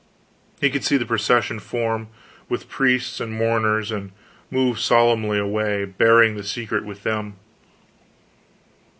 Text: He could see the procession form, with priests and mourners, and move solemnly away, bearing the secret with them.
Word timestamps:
He 0.59 0.71
could 0.71 0.83
see 0.83 0.97
the 0.97 1.05
procession 1.05 1.59
form, 1.59 2.07
with 2.49 2.67
priests 2.69 3.19
and 3.19 3.31
mourners, 3.31 3.91
and 3.91 4.13
move 4.49 4.79
solemnly 4.79 5.37
away, 5.37 5.85
bearing 5.85 6.35
the 6.35 6.43
secret 6.43 6.83
with 6.85 7.03
them. 7.03 7.35